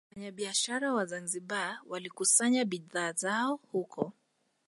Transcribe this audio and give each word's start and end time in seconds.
Wafanyabiashara 0.09 0.93
wa 0.93 1.05
Zanzibar 1.05 1.79
walikusanya 1.87 2.65
bidhaa 2.65 3.13
zao 3.13 3.59
huko 3.71 4.13